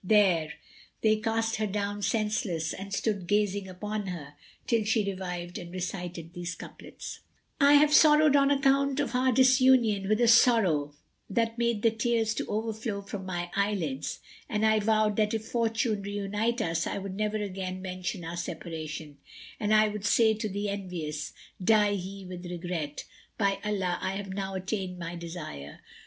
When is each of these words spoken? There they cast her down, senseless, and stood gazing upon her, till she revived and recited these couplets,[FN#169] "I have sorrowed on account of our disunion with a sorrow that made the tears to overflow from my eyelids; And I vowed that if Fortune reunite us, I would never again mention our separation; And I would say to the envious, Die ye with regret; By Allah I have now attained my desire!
There 0.03 0.53
they 1.01 1.17
cast 1.17 1.57
her 1.57 1.67
down, 1.67 2.01
senseless, 2.01 2.73
and 2.73 2.91
stood 2.91 3.27
gazing 3.27 3.67
upon 3.67 4.07
her, 4.07 4.33
till 4.65 4.83
she 4.83 5.05
revived 5.05 5.59
and 5.59 5.71
recited 5.71 6.33
these 6.33 6.55
couplets,[FN#169] 6.55 7.67
"I 7.67 7.73
have 7.73 7.93
sorrowed 7.93 8.35
on 8.35 8.49
account 8.49 8.99
of 8.99 9.13
our 9.13 9.31
disunion 9.31 10.09
with 10.09 10.19
a 10.19 10.27
sorrow 10.27 10.95
that 11.29 11.59
made 11.59 11.83
the 11.83 11.91
tears 11.91 12.33
to 12.33 12.47
overflow 12.47 13.03
from 13.03 13.27
my 13.27 13.51
eyelids; 13.55 14.21
And 14.49 14.65
I 14.65 14.79
vowed 14.79 15.17
that 15.17 15.35
if 15.35 15.45
Fortune 15.45 16.01
reunite 16.01 16.63
us, 16.63 16.87
I 16.87 16.97
would 16.97 17.13
never 17.13 17.37
again 17.37 17.79
mention 17.79 18.25
our 18.25 18.37
separation; 18.37 19.19
And 19.59 19.71
I 19.71 19.87
would 19.89 20.03
say 20.05 20.33
to 20.33 20.49
the 20.49 20.67
envious, 20.69 21.31
Die 21.63 21.89
ye 21.89 22.25
with 22.25 22.43
regret; 22.47 23.05
By 23.37 23.59
Allah 23.63 23.99
I 24.01 24.13
have 24.13 24.29
now 24.33 24.55
attained 24.55 24.97
my 24.97 25.15
desire! 25.15 25.81